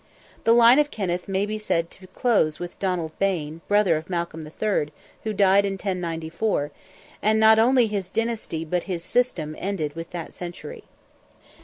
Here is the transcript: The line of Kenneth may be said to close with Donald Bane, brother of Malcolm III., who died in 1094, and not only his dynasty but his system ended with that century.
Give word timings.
The 0.45 0.51
line 0.53 0.79
of 0.79 0.89
Kenneth 0.89 1.27
may 1.27 1.45
be 1.45 1.59
said 1.59 1.91
to 1.91 2.07
close 2.07 2.57
with 2.59 2.79
Donald 2.79 3.11
Bane, 3.19 3.61
brother 3.67 3.97
of 3.97 4.09
Malcolm 4.09 4.43
III., 4.47 4.87
who 5.25 5.31
died 5.31 5.63
in 5.63 5.73
1094, 5.73 6.71
and 7.21 7.39
not 7.39 7.59
only 7.59 7.85
his 7.85 8.09
dynasty 8.09 8.65
but 8.65 8.85
his 8.89 9.03
system 9.03 9.55
ended 9.59 9.95
with 9.95 10.09
that 10.09 10.33
century. 10.33 10.85